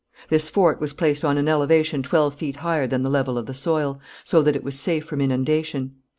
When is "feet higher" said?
2.33-2.87